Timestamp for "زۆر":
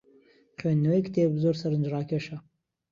1.43-1.55